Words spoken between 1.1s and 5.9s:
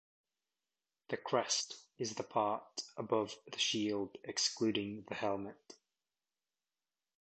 crest is the part above the shield, excluding the helmet.